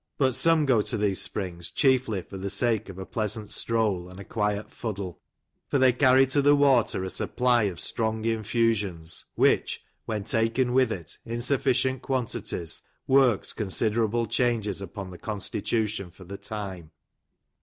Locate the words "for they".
5.67-5.93